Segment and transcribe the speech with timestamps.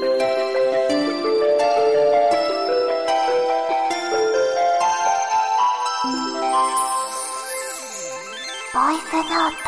[0.00, 9.66] ボイスノート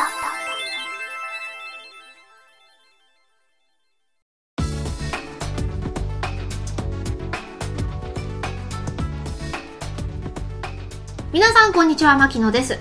[11.31, 12.79] 皆さんこんにちは、牧野です。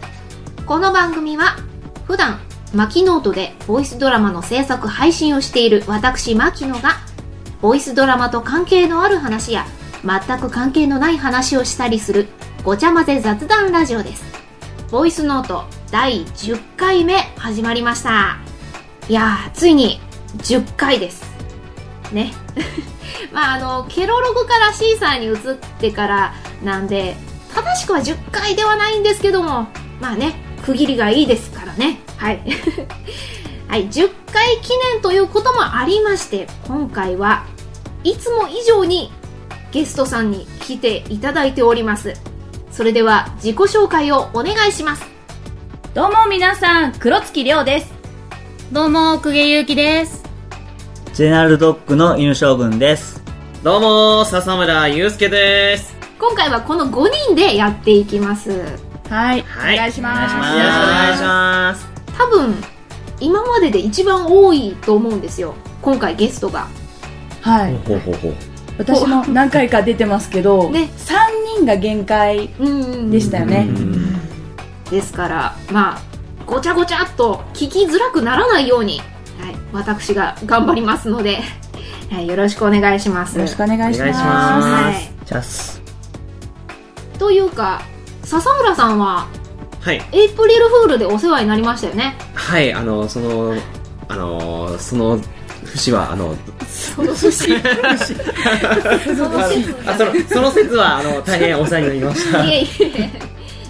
[0.65, 1.57] この番組は、
[2.07, 2.39] 普段、
[2.73, 7.10] マキノートでボイスドラマの制作配信をしている私、牧野が、
[7.61, 9.67] ボイスドラマと関係のある話や、
[10.03, 12.27] 全く関係のない話をしたりする、
[12.63, 14.23] ごちゃ混ぜ雑談ラジオです。
[14.89, 18.39] ボイスノート第10回目始まりました。
[19.07, 19.99] いやー、ついに
[20.37, 21.23] 10回です。
[22.11, 22.33] ね。
[23.31, 26.33] まああの、ケロログからシーサーに移ってから
[26.63, 27.15] なんで、
[27.53, 29.67] 正しくは10回ではないんですけども、
[29.99, 30.33] まあね、
[30.65, 31.99] 区切りがいいですからね。
[32.17, 32.41] はい。
[33.69, 37.45] はい、10回記念ということもありまして、今回は
[38.03, 39.11] いつも以上に
[39.71, 42.13] ゲストさんに来ていただいております。
[42.71, 45.05] それでは自己紹介をお願いします。
[45.93, 47.93] どうも皆さん、黒月亮です。
[48.71, 50.23] どうも、くげゆうきです。
[51.13, 53.21] ジェネラルドッグの犬将軍です。
[53.61, 55.95] どうも笹村祐介です。
[56.17, 58.49] 今回はこの5人でやっていきます。
[59.09, 60.17] はい、はいお願いします。
[60.17, 60.57] お願いします。
[60.57, 61.87] よろしくお願いします。
[62.17, 62.55] 多分、
[63.19, 65.53] 今までで一番多いと思うんですよ。
[65.83, 66.67] 今回ゲストが。
[67.41, 67.75] はい。
[67.87, 68.33] ほうほうほう。
[68.77, 73.67] 私も何回か出てますけど、ね3人が限界うんでしたよね。
[74.89, 76.01] ですから、まあ、
[76.45, 79.05] ごちゃごちゃっと聞きづらくならないように、はい、
[79.71, 81.39] 私が頑張りますので、
[82.11, 83.35] はい、よろしくお願いします。
[83.35, 84.01] よろしくお願いします。
[84.01, 85.11] お願いしますはい。
[85.25, 85.81] じゃあす。
[87.17, 87.81] というか、
[88.23, 89.27] 笹村さんは、
[89.79, 90.01] はい。
[90.11, 92.15] エイプリルフールでお世話になりましたよね。
[92.33, 93.55] はい、あの、その、
[94.07, 95.19] あの、その、
[95.65, 96.35] 節は、あの、
[96.71, 97.47] その節。
[97.47, 102.45] その節あその、その説は、あの、大変お世話になりました。
[102.45, 102.67] いえい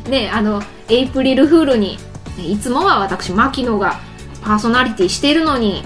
[0.05, 0.09] え。
[0.09, 1.97] ねあの、エイプリルフールに、
[2.37, 3.99] ねいつもは私、牧野が
[4.43, 5.83] パーソナリティしているのに、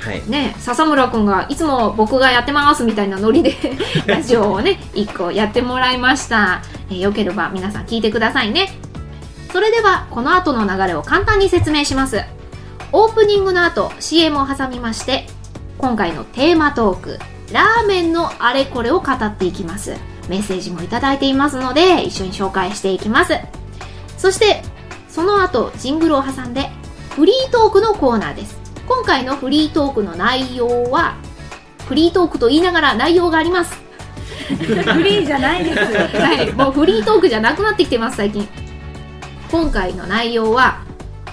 [0.00, 0.22] はい。
[0.28, 3.54] ね、笹村くんがいつも僕がやってますみたいなノリで
[4.06, 6.60] ラジオをね一個やってもらいました、
[6.90, 8.78] えーよければ皆さん聞いてくださいね
[9.50, 12.20] それではこの後の流れを簡単に説明します
[12.92, 15.26] オープニングの後 CM を挟みまして
[15.84, 17.18] 今回のテーマトーク
[17.52, 19.94] ラーメンのあれこれを語っていきます。
[20.30, 23.34] メッセージもいただいていますので一緒に紹介していきます。
[24.16, 24.62] そして
[25.10, 26.70] その後ジングルを挟んで
[27.10, 28.58] フリートークのコーナーです。
[28.88, 31.16] 今回のフリートークの内容は
[31.86, 33.74] フリートークと言いながら内容があります。
[34.48, 34.54] フ
[35.02, 35.78] リーじゃないです。
[36.18, 38.48] はいもうフリートークじゃなくなってきてます最近。
[39.50, 40.82] 今回の内容は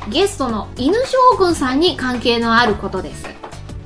[0.10, 3.26] ゲストの犬将軍さんに関係のあることです、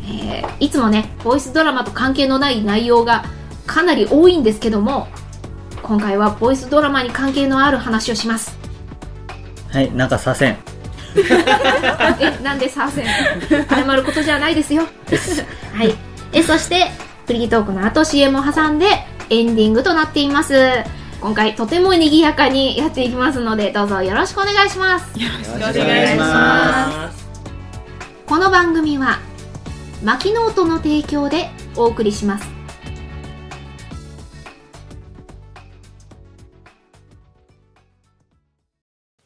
[0.05, 3.25] えーいつもねボイスドラマと関係のない内容が
[3.67, 5.07] かなり多いんですけども
[5.83, 8.65] 今回はボイスドラマに関係のある話をします
[9.75, 10.57] はい、なんかさせん。
[11.19, 13.05] え、なんでさせん
[13.67, 14.83] 謝ることじゃないですよ。
[15.73, 15.93] はい。
[16.31, 16.91] え、そして、
[17.27, 18.85] フリートークの後 CM を挟んで
[19.29, 20.55] エンディングとなっています。
[21.19, 25.19] 今回とても賑やかにやっていきますので、どうぞよろしくお願いします。
[25.19, 27.25] よろしくお願いします。
[28.25, 29.19] この番組は、
[30.05, 32.47] マキノートの提供でお送りします。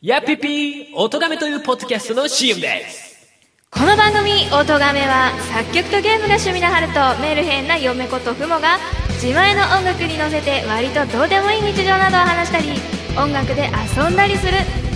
[0.01, 3.27] やっぴぴー音亀というポッドキャストの CM です
[3.69, 8.79] この番組「音亀」は作曲とゲームが趣味の春とメルヘンな嫁子とふもが
[9.21, 12.69] 自前の音楽に乗せて割とどうでもいい日常などを話したり
[13.17, 14.53] 音楽で遊んだりする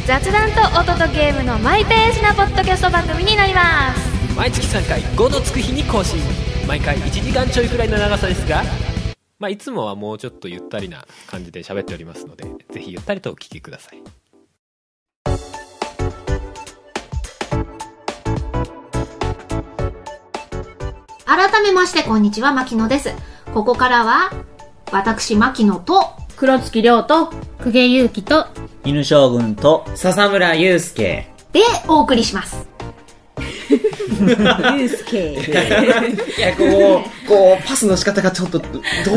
[0.08, 6.20] 雑談と音とゲームのマイペースなポッドキャスト番組になります毎月3回5のつく日に更新
[6.68, 8.64] 毎回1時間ちょいくらいの長さですが
[9.38, 14.04] まあいつもはもうちょっとゆったりな感じで喋っておりますのでぜひゆったりとお聞きください
[21.26, 23.10] 改めまして、こんにちは、マキノです。
[23.54, 24.32] ここからは、
[24.92, 27.28] 私、マキノと、黒月亮と、
[27.60, 28.46] くげゆうきと、
[28.84, 31.34] 犬将軍と、笹村祐介。
[31.52, 32.73] でお送りします。
[34.78, 35.34] ゆうすけ。
[35.34, 35.36] い
[36.40, 38.68] や、こう、こう、パスの仕方がちょっと、ど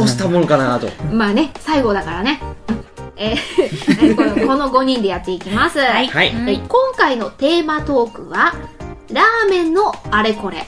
[0.02, 0.88] うしたものかなと。
[1.12, 2.40] まあね、最後だからね。
[2.68, 2.76] うん
[3.18, 3.34] え
[4.14, 5.78] この この5人でやっていきます。
[5.78, 6.34] はいはい。
[6.34, 8.54] はい今回のテーマトークは、
[9.10, 10.66] ラーメンのあれこれ。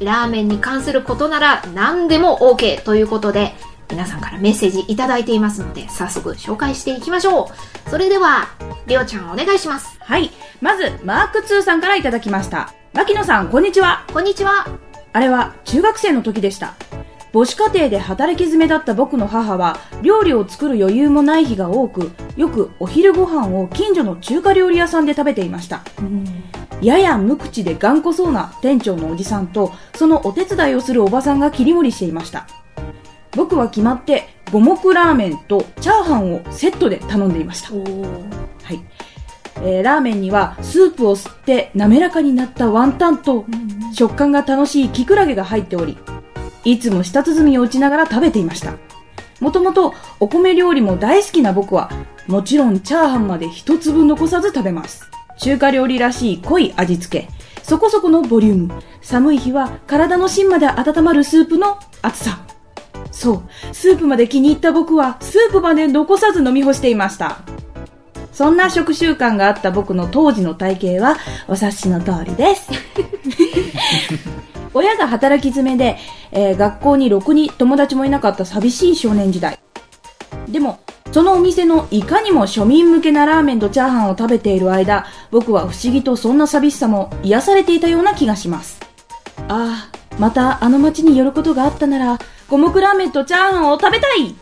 [0.00, 3.54] ラーメンに関することなら何でも OK ということで、
[3.90, 7.50] 皆さんからメッセージいただいていますので、早速紹介していきましょ
[7.86, 7.90] う。
[7.90, 8.48] それでは、
[8.86, 9.96] りょうちゃんお願いします。
[10.00, 10.30] はい。
[10.60, 12.72] まず、マーク2さんからいただきました。
[12.94, 14.04] 牧野さん、こんにちは。
[14.12, 14.66] こんにちは。
[15.14, 16.74] あれは中学生の時でした。
[17.32, 25.82] 母子家庭で働き詰めだった僕の母は料理を作る余裕もない日が多くよくお昼ご飯を近所の中華料理屋さんで食べていました、
[26.82, 32.46] やや無口で頑固そうな店長のおじさんとそのお手伝いをするおばさんが切り盛りしていました
[33.34, 38.84] 僕は決まって五目ラーメンとチャーハンをセットで頼んでいましたはい
[39.62, 43.46] えーラーメンにはスープを吸って滑らかになったワンタンと
[43.94, 45.96] 食感が楽しいキクラゲが入っており
[46.64, 48.74] いつも舌鼓を打ちながら食べていました。
[49.40, 51.90] もともとお米料理も大好きな僕は
[52.28, 55.10] もちろんチャーハンまで一粒残さず食べます。
[55.38, 57.28] 中華料理らしい濃い味付け。
[57.64, 58.82] そこそこのボリューム。
[59.00, 62.46] 寒い日は体の芯まで温まるスープの熱さ。
[63.10, 63.42] そう。
[63.72, 67.42] スープまで気に入った僕はスープまで残さず飲み干していました
[68.32, 71.16] そんな食習慣があった僕の当時の体型は
[71.48, 72.70] お察しの通りです。
[74.74, 75.98] 親が働き詰めで、
[76.30, 79.58] えー学校にろくに友達もいなかった寂しい少年時代。
[80.48, 80.80] でも、
[81.12, 88.80] そのお店のいかにも庶民向けなラーメンとチャーハンを食べている間、僕は不思議とそんな寂しさも癒されていたような気がします。
[89.48, 92.18] ああ、またあの街に寄ることがあったなら、
[92.48, 94.34] 五目ラーメンとチャーハンを食べたい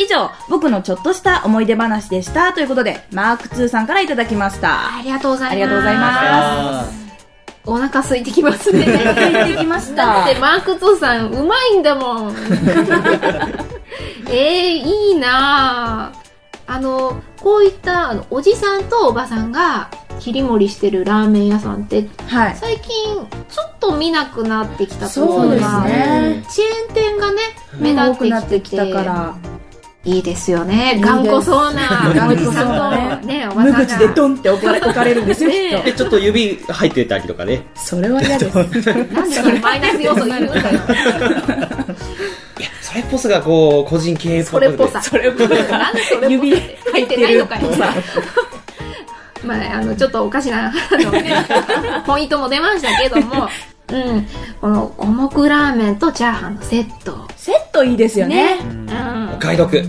[0.00, 2.52] 以上、僕のちょっとした思い出話でした。
[2.52, 4.96] ということで、マーク2さんからいただきました。
[4.96, 5.52] ありがとうございます。
[5.52, 7.10] ありがとうございます
[7.66, 8.84] お腹空いてきますね。
[8.84, 12.34] 空いてきましただってマーク2さんうまいんだもん。
[14.28, 14.36] えー、
[14.78, 16.20] いいなぁ。
[16.66, 22.56] あの、こういったあのおじさんとおばさんが切り盛りしてるラーメン屋さんってはい。
[22.56, 27.40] 最近ちょっと見なくなってきたとそうですかねチェーン店がね
[27.78, 29.34] 目立ってきてきたから、
[30.02, 30.98] いいですよね。
[30.98, 32.54] 頑固そうな 頑固そう
[33.26, 33.78] ねおばさんが。
[33.78, 35.82] 無口でドンって置かれ置かれるんですよ、ね。
[35.84, 37.58] で、ちょっと指入ってたりとかね。
[37.74, 37.76] と。
[37.80, 38.56] それは嫌です。
[38.56, 38.90] なんでそ
[39.50, 40.60] れマイナス要素言うんだよ。
[40.62, 40.64] い
[42.62, 45.02] や、それっぽさがこう、個人経営っぽそれっぽさ。
[45.02, 45.66] それをなんでそれっぽ
[46.26, 46.58] さ指入
[47.02, 47.68] ってないのかよ
[49.44, 50.72] まあ、あの、ちょっとおかしな、
[52.06, 53.48] ポイントも出ましたけども、
[53.92, 54.26] うん、
[54.60, 57.26] この五目ラーメンとチャーハンのセット。
[57.36, 58.58] セットいいですよね。
[58.62, 59.34] うん。
[59.34, 59.82] お買い得。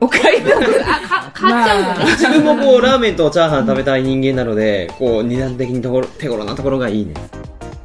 [0.00, 0.54] お買い得。
[0.54, 2.10] あ、か、買っちゃうんだね。
[2.12, 7.14] 自分もこう、ラーメンとチャーハン食べたい人間なので、こう、値段的にところ手頃なところがいいね。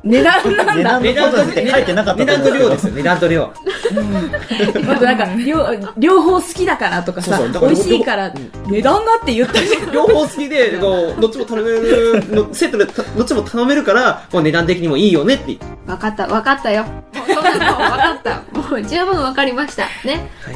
[0.03, 0.99] 値段なんだ。
[0.99, 3.53] 値段とって書いてなかった値段と量ですよ、値段と量。
[3.93, 5.65] 僕なんか、両、
[5.97, 8.33] 両方好きだからとかさ、そうそうだから美味しいから、
[8.67, 9.91] 値段がって言ったじゃん。
[9.93, 15.57] 両方好きで、こう、どっちも頼めるの、 セットでたどっちも頼めるから、値段的にもいいよねって。
[15.87, 16.83] わかった、わかったよ。
[16.83, 18.41] もうそんなのわかった。
[18.57, 19.83] もう十分わかりました。
[20.05, 20.29] ね。
[20.45, 20.55] はい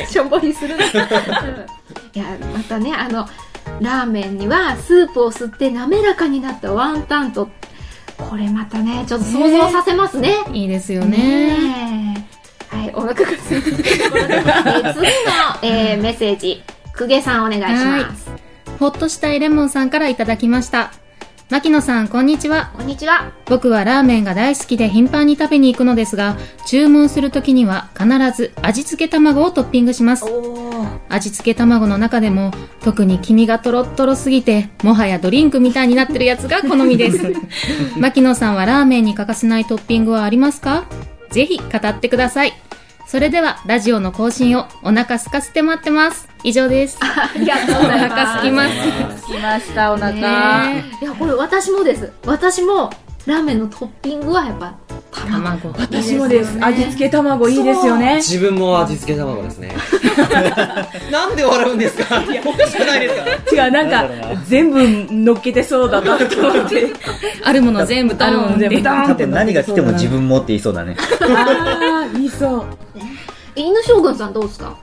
[0.00, 0.06] うん。
[0.06, 0.84] しょんぼりするな。
[0.94, 1.78] うん
[2.14, 3.26] いや、またね、あの、
[3.80, 7.48] ラーメンにはスープを吸って滑らかになったワンタンと、
[8.18, 10.34] これまたね、ちょっと想像させますね。
[10.52, 12.26] いいですよね。
[12.68, 15.08] はい、お腹が空いてるところで、 えー次の、
[15.62, 16.62] えーメッセージ、
[16.92, 18.30] くげさんお願いします。
[18.78, 20.92] ほっとしたいレモンさんからいただきました。
[21.50, 22.72] 牧野さん、こんにちは。
[22.76, 23.32] こんにちは。
[23.46, 26.36] 僕はラーメンが大好きで頻繁に食べに行くのですが、
[26.66, 28.06] 注文するときには必
[28.36, 30.26] ず味付け卵をトッピングします。
[31.08, 32.50] 味付け卵の中でも
[32.82, 37.32] 特に黄身がとろっとろすぎて、もはやドリンクみたいになってるやつが好みです。
[37.98, 40.84] 牧野さんはラーメンに欠かせないトッピングはありますか？
[41.30, 42.52] ぜひ語ってください。
[43.08, 46.28] それでは、ラジオの更新をお腹空かせて待ってます。
[46.44, 46.98] 以上です。
[47.00, 48.12] ありがとうございます。
[48.12, 48.68] お腹空きま
[49.16, 49.26] す。
[49.26, 50.12] 来ました、お腹。
[50.12, 52.12] ねいや、これ私もです。
[52.26, 52.90] 私も、
[53.24, 54.74] ラーメンのトッピングはやっぱ、
[55.10, 55.58] 卵。
[55.58, 55.80] 卵。
[55.80, 56.56] 私もです。
[56.60, 58.16] 味付け卵いいですよね。
[58.16, 59.74] 自分も味付け卵ですね。
[61.10, 62.22] なんで笑うんですか？
[62.44, 64.06] おかしくないですか違う、なんか、
[64.46, 66.92] 全部乗っけてそうだなと思って。
[67.44, 70.96] あるもの全部ドあるもの全部ドーン多分何が来ても自分もって言いそうだね。
[71.20, 72.64] ああ、いいそう。
[72.96, 73.00] え
[73.60, 74.74] 犬将軍さんどうですか？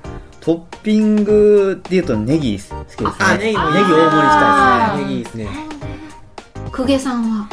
[0.42, 3.08] トッピングって言うとネギ好きですね。
[3.20, 5.04] あネギもネギ大盛りしたいですね。
[5.04, 5.50] ネギいいですね。
[6.72, 7.48] くげさんは？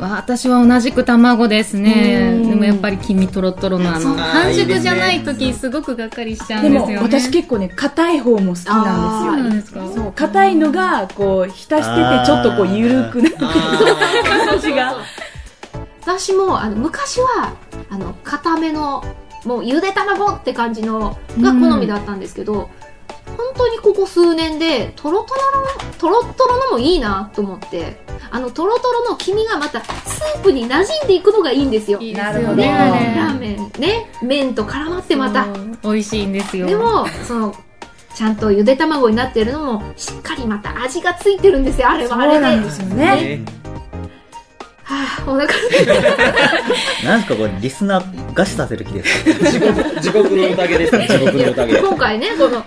[0.00, 2.40] 私は同じく卵ですね。
[2.42, 7.20] うんでもやっぱり黄身とろとろのあの、半熟じゃないいいです時すごくがっかりしちゃうでもんですよね。
[7.20, 9.80] 私結構ね、硬い方も好きなんですよ。
[9.80, 14.96] ですかそう、硬いのが、こう、浸してて、ちょっとこう、ゆるくなってあ感じが。
[16.02, 17.54] 私も、あの、昔は、
[17.90, 19.04] あの、固めの、
[19.44, 22.70] もう、ゆで卵って感じの、が好みだったんですけど、
[23.26, 27.98] 本当にここ数年で、とろとろの、とろっとろのもいいなと思って、
[28.36, 31.98] あの、とろとろの黄身がまた、スープに馴染んでいくのがいいんですよ。
[32.00, 35.46] いいなるほどですよね、ラあーメンね、麺と絡まってまた。
[35.82, 36.66] 美味しいんですよ。
[36.66, 37.54] でも、その、
[38.14, 42.34] ちゃんとゆで卵になってるのも、しっかりまた味がついてるんですよ、あれはあれで。
[42.34, 42.96] そうなんですよね。
[42.96, 43.40] ね
[44.84, 49.50] はあ、お腹すいたなんすかこれ、リスナー餓死させる気ですか？
[49.50, 51.08] 地獄、地獄の宴ですね。
[51.08, 51.78] 地獄の宴。
[51.80, 52.62] 今回ね、この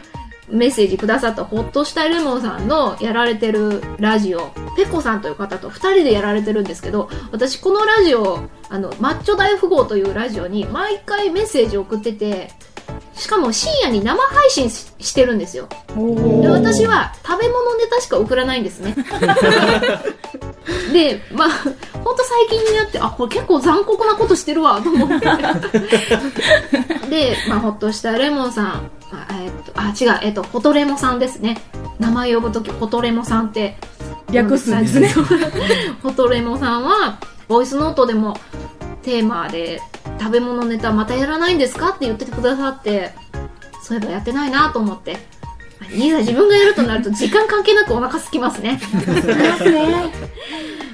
[0.51, 12.51] メッセージくださったホッとしたレモンさんのやられてるラジオ、ペコさんという方と2人でやられてるんですけど、私このラジオ、あの、マッチョ大富豪というラジオに毎回メッセージ送ってて、
[13.13, 15.67] しかも深夜に生配信してるんですよ。
[15.95, 18.95] で私は食べ物ネタしか送らないんですね。
[20.93, 25.25] で、まあ、ほんと最近になって、あ、これ結構残酷なことしてるわ、と思って。
[27.09, 28.65] で、まあ、ほっとしたレモンさん、
[29.11, 31.61] あえっと、あ、違う、えっと、ホトレモさんですね。
[31.99, 33.77] 名前呼ぶとき、ホトレモさんって。
[34.31, 35.13] 略すんですね。
[36.03, 38.37] ホトレモさんは、ボイスノートでも
[39.01, 39.81] テーマで
[40.19, 43.11] 食べ物ネタまたやらないんですかって言ってくださって、
[43.81, 45.17] そういえばやってないなと思って。
[45.91, 48.79] いざ自分がやるとなると時間関係なくお腹空きますね。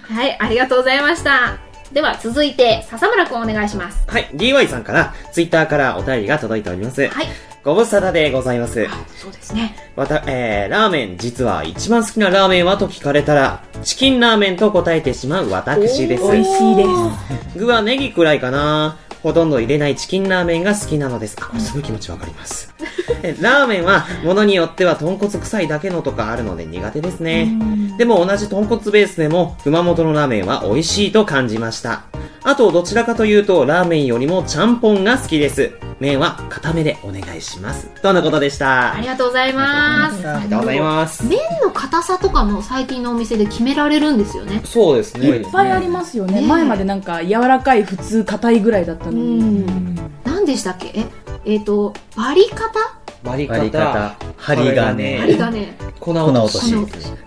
[0.03, 1.57] はい、ありがとうございました。
[1.91, 4.03] では続いて、笹村くんお願いします。
[4.07, 7.07] はい、DY さんから、ツイッターからお便りが届いております。
[7.07, 7.27] はい。
[7.63, 8.87] ご無沙汰でございます。
[9.17, 9.75] そうですね。
[9.95, 16.23] また、えー、ラーメン、実は一番好きなラーメンはと聞かれたら、チキンラーメンと答えてしまう私です。
[16.31, 17.57] 美味しいです。
[17.57, 18.97] 具はネギくらいかな。
[19.23, 21.35] ほとんど入れないチキンラーメンが好きなのです。
[21.41, 22.74] あ、これすごい気持ちわかります。
[23.25, 27.57] えラーメンは、ものによっては豚骨臭いだけのとかあるので苦手ですね。
[27.97, 32.03] でも同じ豚骨ベースでも、熊本のラーメンは美味しいと感じました。
[32.43, 35.71] あと、どちらかというと、ラーメンよりもちゃんぽんが好きです。
[35.99, 37.87] 麺は固めでお願いします。
[38.01, 38.93] とのことでした。
[38.93, 40.27] ありがとうございます。
[40.27, 41.25] ありがとうございます。
[41.25, 44.61] 麺の硬さとかも最近のお店で決められるんですよね。
[44.65, 45.27] そうですね。
[45.27, 46.41] いっぱいありますよね。
[46.41, 49.39] ね前までなんか柔らかい、普通、硬いぐらいだったのうに。
[49.39, 49.95] ん。
[50.25, 50.91] 何でしたっけ？
[50.93, 51.05] え、
[51.45, 53.04] えっ、と、割り方？
[53.25, 55.73] 割り割り方方、針金、針金。
[55.99, 56.73] 粉粉落とし。
[56.73, 57.25] 粉落とし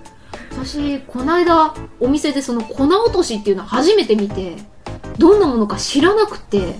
[0.64, 4.56] 私、この間、お店でその粉落としっていうのを初めて見て、
[5.18, 6.74] どんなものか知らなくて、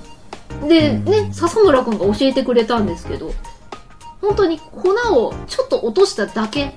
[0.69, 3.33] で、ね、笹村くんが教えてくれたんですけど、
[4.21, 6.73] 本当に粉をちょっと落としただけ、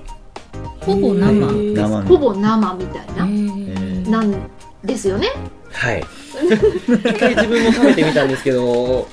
[0.80, 1.74] ほぼ生。
[1.74, 4.10] 生ほぼ生みたいな、えー。
[4.10, 4.50] なん
[4.84, 5.28] ですよね。
[5.72, 6.04] はい。
[6.42, 9.08] 一回自分も食べてみたんですけど、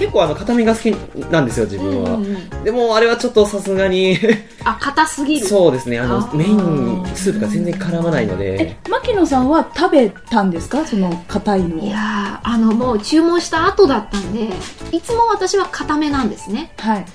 [0.00, 0.90] 結構あの、固めが好き
[1.30, 2.14] なんですよ、自分は。
[2.14, 4.18] うんうんうんでも、あれはちょっとさすがに、
[4.64, 5.46] あ、硬すぎる。
[5.46, 6.56] そうですね、あのあ、ー麺
[7.02, 10.84] にスープが全然絡まないので、牧野さんは食べたんですか？
[10.86, 11.86] その硬いのを。
[11.86, 14.48] いやー、あの、もう注文した後だったんで、
[14.92, 16.72] いつも私は固めなんですね。
[16.78, 17.06] はい。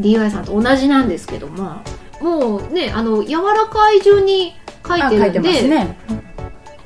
[0.00, 1.76] DY さんと同じなんですけども、
[2.20, 4.54] もうね、あの、柔らかい順に
[4.86, 5.96] 書いあ、て書いてるんで、ますね。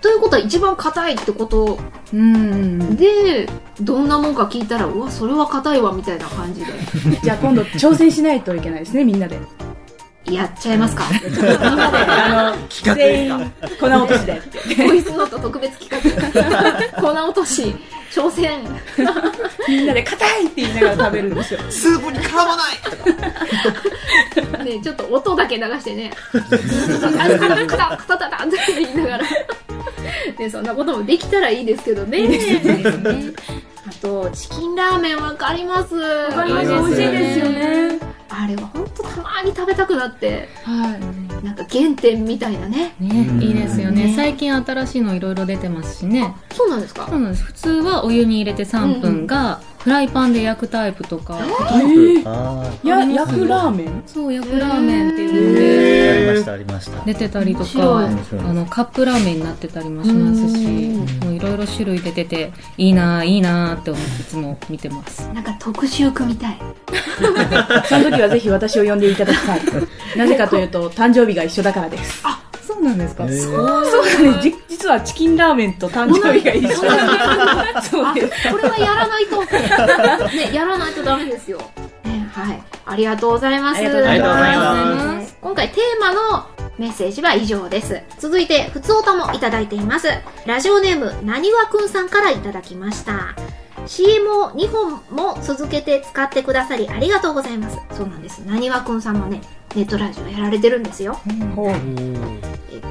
[0.00, 1.78] ということは一番硬いってこと
[2.12, 2.96] うん。
[2.96, 3.48] で、
[3.80, 6.72] どんなもんか聞いたら、うわ、それは硬いわ、みたいな感じで。
[7.22, 9.38] じゃあ今度挑戦しないといけないですね、みんなで。
[10.24, 14.42] やっちゃいますかみんなで、あの、全員、粉落としで。
[14.76, 17.00] ボイスノート特別企画。
[17.00, 17.74] 粉落とし、
[18.10, 18.60] 挑戦。
[19.68, 21.60] みんなで硬いって言いながら食べるんですよ。
[21.70, 22.62] スープに絡まな
[24.62, 29.24] い ね、ちょっと音だけ流してね、あの、カタカタカタカタって言いながら、
[30.38, 32.28] ね、そんなこともできたらいいですけどね。
[33.86, 35.94] あと、チキンラーメンわかります？
[35.94, 37.44] わかります美味しいですよ。
[37.46, 37.98] ね。
[38.30, 41.44] あれは本当たまに食べたくなって、はい。
[41.44, 42.94] なんか原点みたいなね。
[43.00, 47.06] ね、いいですよねね最近新しいのいろいろ出てますしねそうなんですか？
[47.08, 54.02] そうなんです普通はお湯に入れて3分が、フライパンで焼くタイプとか、あや、焼くラーメン？
[54.06, 57.04] そう焼くラーメンっていうのーでありました、ありました。
[57.06, 66.58] 出てたりとかあのカップラーメンになってたりもしますしうんもういろいろ種類出てていいなぁいいなぁって思っていつも見てますなんか特集組みたい。
[67.88, 69.60] その時はぜひ私を呼んでいただきたい。
[70.18, 72.22] なぜかというと、誕生日が一緒だからです。
[72.78, 74.40] そうなんですか、えーそうだね。
[74.40, 78.48] じ実はチキンラーメンと誕生日が一緒だ そうです。
[78.48, 79.42] あ、これはやらないと。
[79.42, 81.58] ね、やらないとダメですよ。
[82.04, 82.62] ね、はい。
[82.86, 83.78] ありがとうございます。
[83.78, 85.36] ありがとうございます。
[85.40, 86.46] 今回テーマの
[86.78, 88.00] メッセージは以上です。
[88.20, 90.08] 続いて、ふつおたもいただいています。
[90.46, 93.34] ラジオネーム、なにわくんさんからいただきました。
[93.86, 97.78] CM を2本も続けて使ってくださりありがとうございます。
[97.96, 98.38] そうなんです。
[98.40, 99.40] なにわくんさんもね、
[99.74, 101.18] ネットラジオやられてるんですよ。
[101.56, 102.47] ほうえ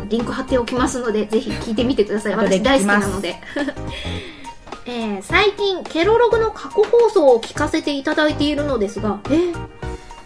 [0.10, 2.36] リンク貼っておきますので、ぜひ聞いてみてください。
[2.36, 3.36] 私大好きなので。
[4.86, 9.58] えー最近、ケロログの過去放送を聞かせていただいているのですが、えー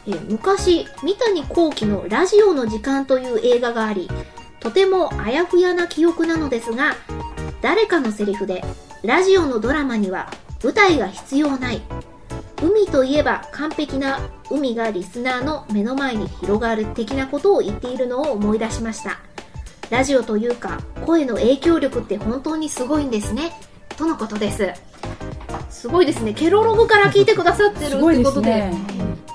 [0.07, 4.09] えー昔、三谷幸喜のラジオの時間という映画があり、
[4.59, 6.95] とてもあやふやな記憶なのですが、
[7.61, 8.63] 誰かのセリフで、
[9.03, 10.31] ラジオのドラマには
[10.63, 11.81] 舞台が必要ない。
[12.61, 14.19] 海といえば完璧な
[14.51, 19.19] 海がリスナーの目の前に広がる的なことを言っているのを思い出しました。
[19.91, 23.51] ラジオというか声の影響力って本当にすごいんですね
[23.97, 24.71] とのことです
[25.69, 28.73] すごいですねケロログから聞いてくださってるってことでね。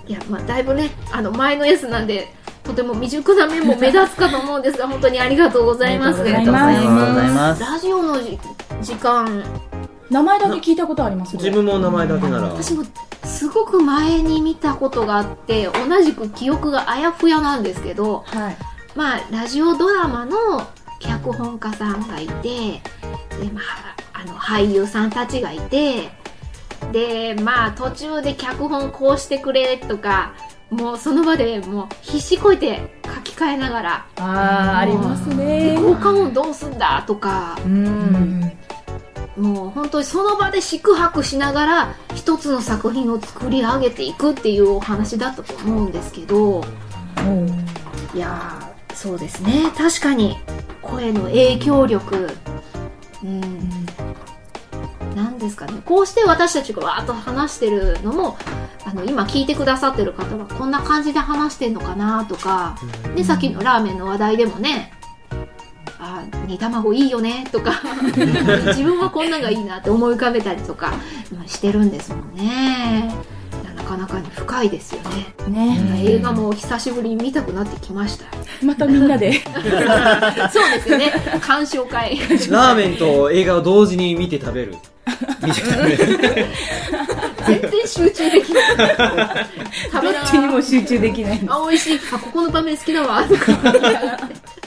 [0.08, 2.28] いやまあだいぶねあの前のやつなんで
[2.62, 6.84] とても未熟な面も目立つかと思うんですが 本当にありがとうございますありがとうござい
[7.30, 7.62] ます。
[7.62, 8.38] ラジオのじ
[8.82, 9.42] 時間
[10.10, 11.36] 名前だけ聞いたことあります？
[11.36, 12.44] 自分も名前だけなら。
[12.48, 12.84] 私も
[13.24, 18.56] すごく前に見たことがあって同じく記憶があやふやなんですけどはい。
[18.96, 20.66] まあラジオドラマの
[21.00, 22.80] 脚本家さんがいて
[23.38, 23.60] で、ま
[24.12, 26.10] あ、あの俳優さんたちがいて
[26.92, 30.34] でまあ途中で脚本こうしてくれとか
[30.70, 35.76] もうその場でもう必死こいて書き換えながらあー、ありますでね。
[35.78, 38.52] 効果音どうすんだとかうん。
[39.36, 46.64] もう本当にその場で四苦八苦しながら一つの作品を作り上げていくっていうお話だったと思うんですけど
[48.14, 48.75] いやー
[49.06, 49.70] そうですね。
[49.76, 50.36] 確かに。
[50.82, 52.28] 声の影響力。
[53.22, 53.86] うん。
[55.14, 55.80] なんですかね。
[55.84, 58.36] こうして私たちがわーっと話してるのも
[58.84, 62.76] あの今聞いてくださってる方はこんな感じで話してんのかなとか。
[63.14, 64.92] でさっきのラーメンの話題でもね
[66.00, 67.80] あ煮卵いいよねとか。
[68.66, 70.94] 自分はこんなんがいいなって思い浮かべたりとか
[71.32, 73.14] まあしてるんですもんね
[73.86, 75.00] かなかに深いですよ
[75.48, 76.02] ねね。
[76.04, 78.26] 映画も久しぶりに見たくなってきました
[78.64, 79.32] またみんなで。
[80.52, 82.18] そうですよね鑑賞会
[82.50, 84.74] ラーメンと映画を同時に見て食べる。
[85.42, 86.46] 見て食べる。
[87.46, 88.66] 全然集中できない
[89.92, 91.40] 食べどっなちにも集中できない。
[91.48, 93.24] あ美味しいあここの場面好きだわ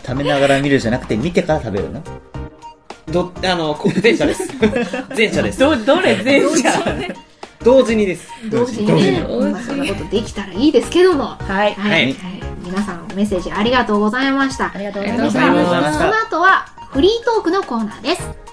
[0.06, 2.02] 食べながら見るじゃなくて見てから食べるの？
[3.12, 4.50] ど、あの、こ前者です。
[5.16, 5.60] 前者です。
[5.60, 6.16] ど、どれ？
[6.24, 6.72] 前者
[7.64, 8.30] 同時にです。
[8.50, 8.88] 同時に。
[8.88, 11.36] ね、まあ、そんなことできたらいいですけども。
[11.40, 11.74] はい。
[11.74, 12.16] はい、
[12.64, 14.72] 皆さんメッセージありがとうございました。
[14.74, 15.46] ありがとうございそました。
[15.46, 18.49] ありがとうございましたの後はフリートークのコーナーです